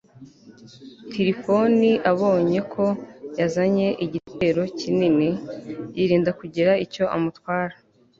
tirifoni 1.11 1.91
abonye 2.11 2.59
ko 2.73 2.85
yazanye 3.39 3.87
igitero 4.05 4.61
kinini, 4.79 5.29
yirinda 5.95 6.31
kugira 6.39 6.71
icyo 6.85 7.03
amutwara 7.15 7.75